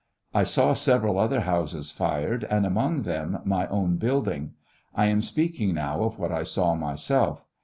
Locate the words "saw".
0.45-0.73, 6.41-6.73